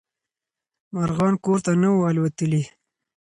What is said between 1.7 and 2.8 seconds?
نه وو الوتلي.